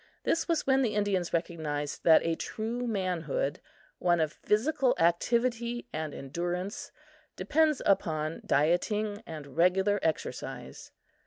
[0.23, 3.59] This was when the Indians recognized that a true manhood,
[3.99, 6.91] one of physical activity and endurance,
[7.35, 10.89] depends upon dieting and regular exercise.